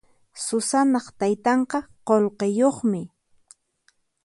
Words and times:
Susanaq 0.45 1.05
taytanqa 1.19 1.79
qullqiyuqmi. 2.07 3.01